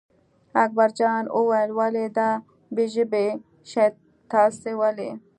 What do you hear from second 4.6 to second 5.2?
ولئ.